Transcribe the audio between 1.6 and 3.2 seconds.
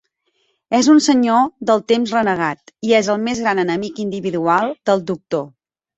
del Temps renegat, i és